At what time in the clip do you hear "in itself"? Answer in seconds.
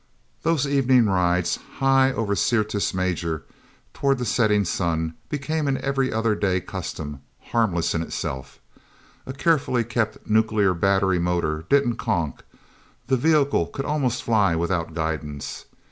7.93-8.57